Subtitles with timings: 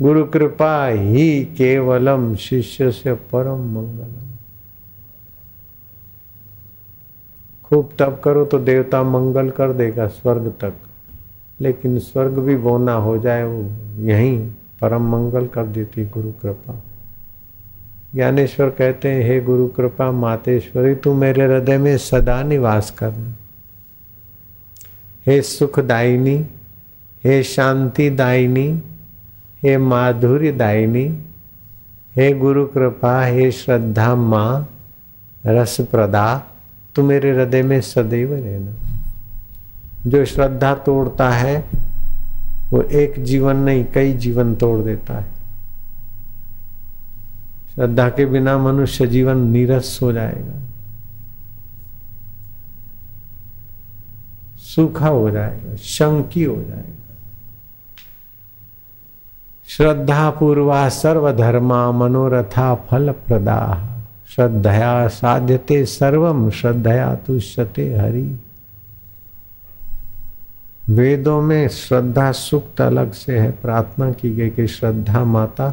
[0.00, 4.28] गुरु कृपा ही केवलम शिष्य से परम मंगलम।
[7.64, 10.72] खूब तप करो तो देवता मंगल कर देगा स्वर्ग तक,
[11.60, 13.62] लेकिन स्वर्ग भी बोना हो जाए वो
[14.02, 14.38] यहीं
[14.80, 16.82] परम मंगल कर देती गुरु कृपा।
[18.14, 23.34] ज्ञानेश्वर कहते हैं, हे गुरु कृपा, मातेश्वरी, तू मेरे हृदय में सदा निवास करना
[25.26, 26.36] हे सुखदायिनी,
[27.24, 28.82] हे शांति दायिनी
[29.62, 31.22] हे माधुर्य दायिनी,
[32.16, 34.70] हे गुरु कृपा, हे श्रद्धा माँ
[35.46, 36.46] रस प्रदा
[36.94, 38.72] तू मेरे हृदय में सदैव रहना।
[40.06, 41.64] जो श्रद्धा तोड़ता है,
[42.72, 45.26] वो एक जीवन नहीं, कई जीवन तोड़ देता है।
[47.74, 50.60] श्रद्धा के बिना मनुष्य जीवन नीरस हो जाएगा।
[54.56, 56.99] सूखा हो जाएगा, शंकी हो जाएगा।
[59.80, 63.88] श्रद्धा पूर्वा सर्वधर्मा मनोरथा फल प्रदा
[64.28, 68.40] श्रद्धया साध्यते सर्वम श्रद्धया तुष्यते हरि।
[70.88, 75.70] वेदों में श्रद्धा सुक्त अलग से है। प्रार्थना की गई कि श्रद्धा माता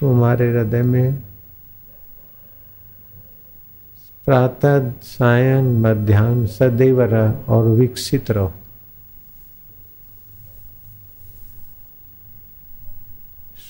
[0.00, 1.14] तुम्हारे हृदय में।
[4.26, 8.52] प्रातः, सायं मध्यान्ह सदैव रह और विकसित रहो।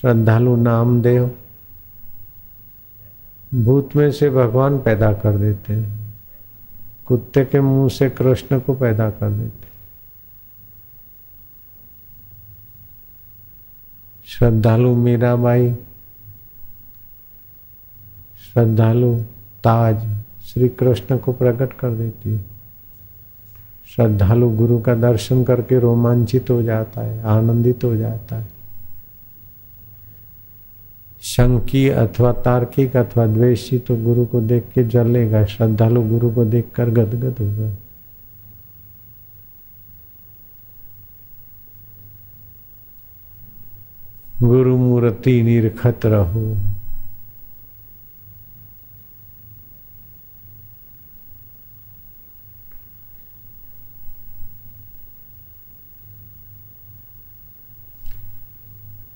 [0.00, 1.30] श्रद्धालु नामदेव
[3.54, 6.14] भूत में से भगवान पैदा कर देते हैं।
[7.06, 9.68] कुत्ते के मुँह से कृष्ण को पैदा कर देते
[14.26, 15.74] श्रद्धालु मीराबाई,
[18.52, 19.20] श्रद्धालु
[19.64, 22.44] ताज श्री कृष्ण को प्रकट कर देती है।
[23.94, 28.57] श्रद्धालु गुरु का दर्शन करके रोमांचित हो जाता है, आनंदित हो जाता है।
[31.28, 36.64] शंकी अथवा तार्किक अथवा द्वेषी तो गुरु को देख के जलेगा श्रद्धालु गुरु को देख
[36.64, 37.74] देखकर गदगद होगा।
[44.42, 46.56] गुरु मूर्ति निरखत रहो।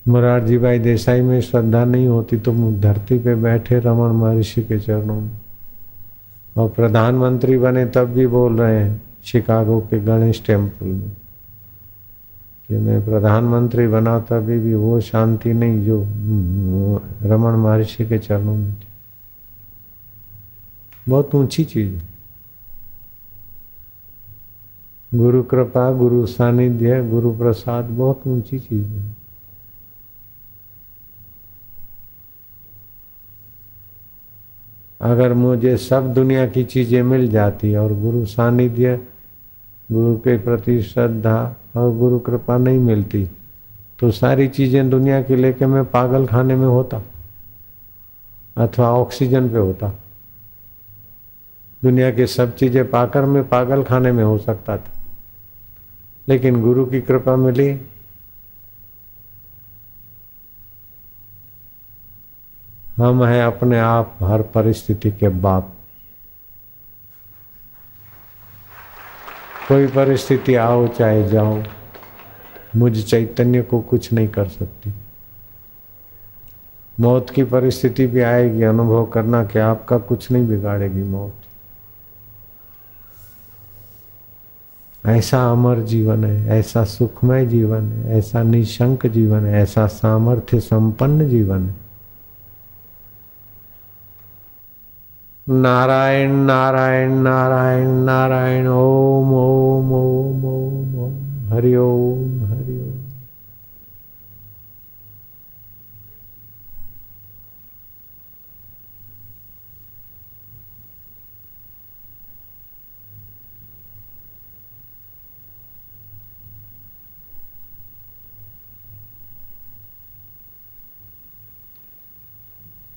[0.07, 5.21] मुरारजी भाई देसाई में श्रद्धा नहीं होती तो धरती पे बैठे रमन महर्षि के चरणों
[5.21, 5.31] में।
[6.57, 11.11] और प्रधानमंत्री बने तब भी बोल रहे हैं, शिकागो के गणेश टेंपल में।
[12.67, 16.01] कि मैं प्रधानमंत्री बना तभी भी वो शांति नहीं जो
[17.23, 18.87] रमन महर्षि के चरणों में थी।
[21.09, 22.09] बहुत ऊँची चीज़ है।
[25.13, 29.22] गुरु कृपा, गुरु सानिध्य, गुरु प्रसाद, बहुत ऊँची चीज़ है।
[35.03, 38.99] अगर मुझे सब दुनिया की चीज़ें मिल जाती और गुरु सानिध्य,
[39.89, 43.25] गुरु के प्रति श्रद्धा और गुरु कृपा नहीं मिलती
[43.99, 47.01] तो सारी चीज़ें दुनिया की लेके मैं पागल खाने में होता
[48.57, 49.87] अथवा ऑक्सीजन पे होता।
[51.83, 54.91] दुनिया की सब चीज़ें पाकर मैं पागल खाने में हो सकता था।
[56.27, 57.69] लेकिन गुरु की कृपा मिली
[62.97, 65.73] हम हैं अपने आप हर परिस्थिति के बाप।
[69.67, 71.63] कोई परिस्थिति आओ, चाहे जाओ,
[72.75, 74.93] मुझ चैतन्य को कुछ नहीं कर सकती।
[76.99, 81.33] मौत की परिस्थिति भी आएगी, अनुभव करना कि आपका कुछ नहीं बिगाड़ेगी मौत।
[85.05, 91.29] ऐसा अमर जीवन है, ऐसा सुखमय जीवन है, ऐसा निशंक जीवन है, ऐसा सामर्थ्य संपन्न
[91.29, 91.82] जीवन है।
[95.47, 102.91] नारायण नारायण नारायण नारायण ओम ओम ओम ओम ओम हरि ओम हरि ओम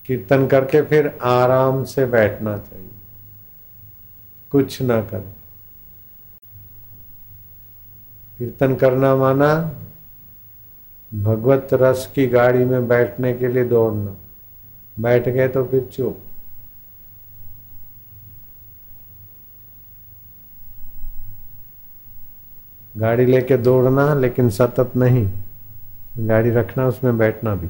[0.06, 2.88] कीर्तन करके फिर आराम से बैठना चाहिए।
[4.50, 5.34] कुछ ना करें।
[8.38, 9.74] कीर्तन करना माना
[11.14, 14.16] भगवत रस की गाड़ी में बैठने के लिए दौड़ना।
[15.00, 16.18] बैठ गए तो फिर चुप।
[22.96, 25.32] गाड़ी लेके दौड़ना, लेकिन सतत नहीं।
[26.18, 27.68] गाड़ी रखना, उसमें बैठना भी।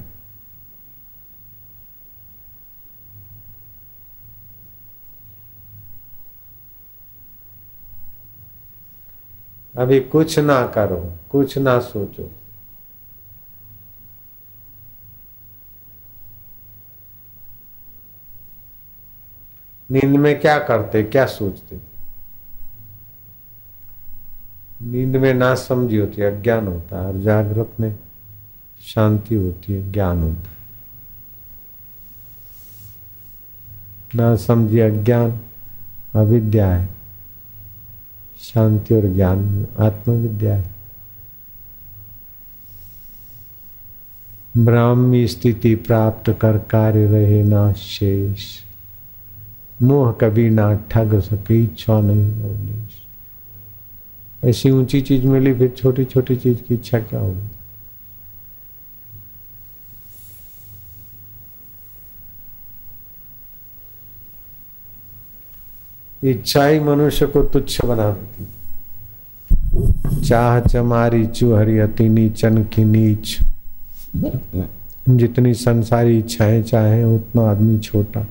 [9.78, 12.30] अभी कुछ ना करो, कुछ ना सोचो।
[19.90, 21.76] नींद में क्या करते, क्या सोचते?
[24.82, 27.98] नींद में ना समझी होती है अज्ञान होता है, और जागृत में
[28.80, 30.56] शांति होती है, ज्ञान होता है।
[34.14, 35.40] ना समझी अज्ञान,
[36.14, 36.95] अविद्या है।
[38.40, 40.74] शांति और ज्ञान, आत्मविद्या है।
[44.58, 48.44] ब्राह्मी स्थिति प्राप्त कर कार्य रहे ना शेष।
[49.82, 53.02] मोह कभी ना ठग सके, इच्छा नहीं अवलेश
[54.44, 57.55] ऐसी ऊँची चीज़ मिली, फिर छोटी छोटी चीज़ की इच्छा क्या होगी?
[66.26, 68.46] इच्छा ही मनुष्य को तुच्छ बना देती।
[70.24, 73.38] चाह चमारी चूहरी अति नीचन की नीच।
[75.08, 78.26] जितनी संसारी इच्छाएँ चाहे, उतना आदमी छोटा।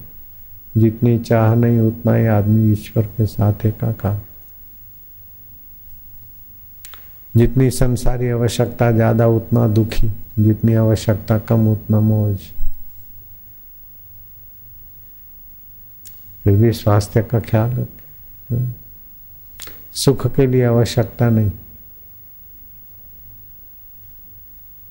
[0.77, 4.21] जितनी चाह नहीं, उतना ही आदमी ईश्वर के साथ एकाकार।
[7.37, 12.37] जितनी संसारी आवश्यकता ज़्यादा, उतना दुखी। जितनी आवश्यकता कम, उतना मौज।
[16.45, 18.73] फिर भी स्वास्थ्य का ख्याल रखें।
[19.93, 21.51] सुख के लिए आवश्यकता नहीं।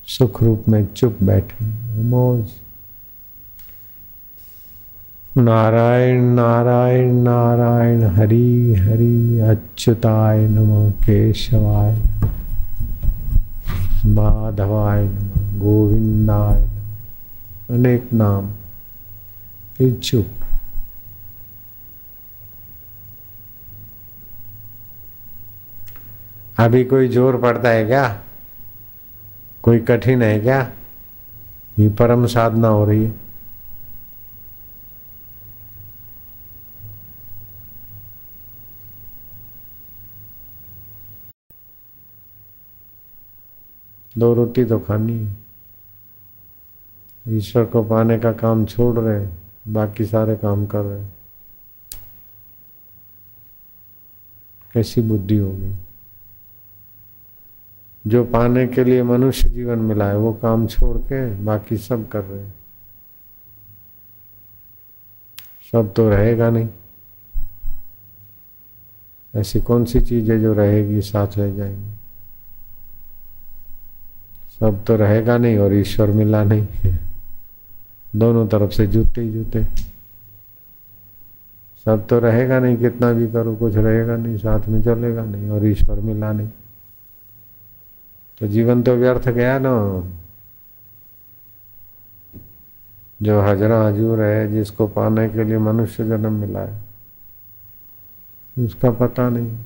[0.05, 1.65] सुख रूप में चुप बैठे।
[1.95, 2.47] मौज।
[5.37, 11.95] नारायण नारायण नारायण, हरि हरि, अच्युताय नम, केशवाय
[14.05, 16.69] माधवाय नम, गोविंदाय
[17.69, 18.51] अनेक नाम।
[19.77, 20.27] फिर चुप।
[26.59, 28.07] अभी कोई ज़ोर पड़ता है क्या?
[29.63, 30.59] कोई कठिन है क्या?
[31.79, 33.13] ये परम साधना हो रही है।
[44.17, 45.27] दो रोटी तो खानी
[47.27, 49.27] ईश्वर को पाने का काम छोड़ रहे
[49.73, 51.13] बाकी सारे काम कर रहे हैं।
[54.73, 55.73] कैसी बुद्धि होगी?
[58.07, 62.23] जो पाने के लिए मनुष्य जीवन मिला है, वो काम छोड़ के बाकी सब कर
[62.23, 62.55] रहे हैं।
[65.71, 66.69] सब तो रहेगा नहीं।
[69.35, 71.91] ऐसी कौन सी चीज़ है जो रहेगी, साथ रह जाएँगी?
[74.59, 76.67] सब तो रहेगा नहीं और ईश्वर मिला नहीं।
[78.15, 79.63] दोनों तरफ़ से जूते ही जूते।
[81.85, 85.65] सब तो रहेगा नहीं, कितना भी करो, कुछ रहेगा नहीं, साथ में चलेगा नहीं और
[85.65, 86.49] ईश्वर मिला नहीं।
[88.41, 89.73] तो जीवन तो व्यर्थ गया ना।
[93.21, 96.81] जो हजरा हजूर है, जिसको पाने के लिए मनुष्य जन्म मिला है,
[98.57, 99.57] उसका पता नहीं।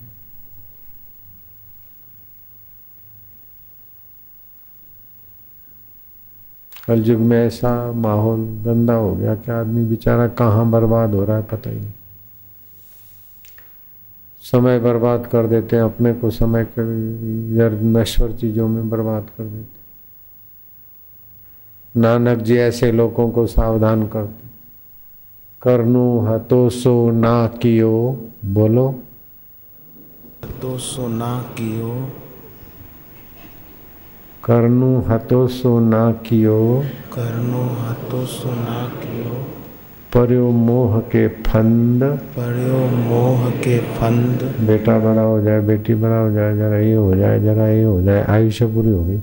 [6.88, 11.38] कल युग में ऐसा माहौल गंदा हो गया कि आदमी बेचारा कहाँ बर्बाद हो रहा
[11.38, 11.92] है पता ही नहीं।
[14.52, 16.82] समय बर्बाद कर देते हैं अपने को समय कर
[17.54, 19.80] इधर नश्वर चीज़ों में बर्बाद कर देते
[22.00, 24.50] नानक जी ऐसे लोगों को सावधान करते
[25.62, 28.96] करनु हतोसो ना कियो बोलो।
[30.46, 32.10] हतोसो ना कियो।
[34.44, 39.58] करनु हतोसो ना कियो। करनो हतोसो ना कियो।
[40.13, 42.78] पर्यो मोह के फंद। पर्यो
[43.09, 47.39] मोह के फंद। बेटा बड़ा हो जाए बेटी बड़ा हो जाए जरा ये हो जाए
[47.39, 49.19] जरा ये हो जाए आयुष्य पूरी हो गई।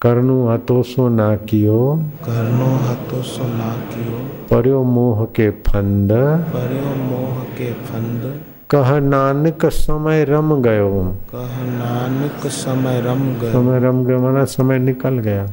[0.00, 4.18] करनु हतोसो ना कियो। करनो हतोसो ना कियो।
[4.50, 6.12] पर्यो मोह के फंद।
[6.48, 13.78] पर्यो मोह के फंद। कह नानक समय रम गयो। कह नानक समय रम गए समय
[13.80, 15.46] रम गयो माना समय निकल गया।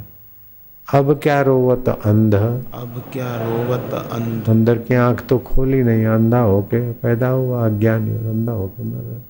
[0.94, 2.36] अब क्या रोवत अंध?
[2.74, 4.50] अब क्या रोवत अंध?
[4.50, 9.22] अंदर की आँख तो खोली नहीं अंधा होके पैदा हुआ अज्ञानी और अंधा होके मर।